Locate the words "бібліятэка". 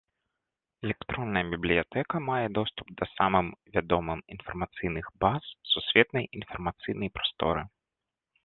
1.53-2.21